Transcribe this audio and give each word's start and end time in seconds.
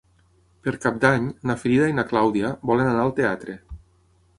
Per 0.67 0.73
Cap 0.85 0.97
d'Any 1.03 1.29
na 1.51 1.57
Frida 1.65 1.93
i 1.93 1.97
na 2.01 2.09
Clàudia 2.13 2.53
volen 2.71 2.95
anar 2.95 3.09
al 3.09 3.19
teatre. 3.23 3.63